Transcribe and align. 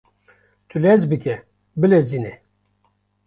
Tu 0.69 0.77
lez 0.83 1.01
bike 1.09 1.33
bilezîne 1.79 2.31